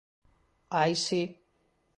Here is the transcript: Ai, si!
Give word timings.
Ai, 0.79 0.95
si! 1.05 1.21